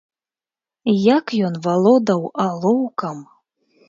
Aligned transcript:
Як 1.17 1.25
ён 1.47 1.59
валодаў 1.67 2.21
алоўкам! 2.45 3.21